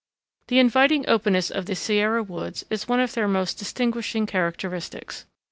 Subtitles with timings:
[0.47, 5.27] ]The inviting openness of the Sierra woods is one of their most distinguishing characteristics.